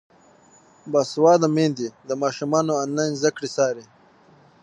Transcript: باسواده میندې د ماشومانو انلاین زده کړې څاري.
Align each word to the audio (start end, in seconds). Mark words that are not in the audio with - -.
باسواده 0.91 1.47
میندې 1.55 1.87
د 2.07 2.09
ماشومانو 2.21 2.73
انلاین 2.83 3.13
زده 3.19 3.31
کړې 3.35 3.49
څاري. 3.55 3.85